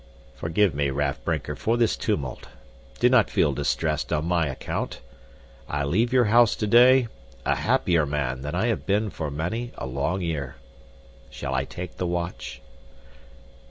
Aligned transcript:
"Forgive 0.33 0.73
me, 0.73 0.89
Raff 0.89 1.23
Brinker, 1.23 1.55
for 1.55 1.77
this 1.77 1.95
tumult. 1.95 2.47
Do 2.99 3.07
not 3.07 3.29
feel 3.29 3.53
distressed 3.53 4.11
on 4.11 4.25
my 4.25 4.47
account. 4.47 4.99
I 5.69 5.83
leave 5.83 6.11
your 6.11 6.25
house 6.25 6.55
today 6.55 7.07
a 7.45 7.53
happier 7.55 8.07
man 8.07 8.41
than 8.41 8.55
I 8.55 8.65
have 8.65 8.87
been 8.87 9.11
for 9.11 9.29
many 9.29 9.73
a 9.77 9.85
long 9.85 10.21
year. 10.21 10.55
Shall 11.29 11.53
I 11.53 11.65
take 11.65 11.97
the 11.97 12.07
watch?" 12.07 12.61